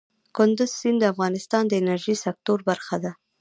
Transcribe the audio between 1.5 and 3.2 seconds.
د انرژۍ سکتور برخه ده.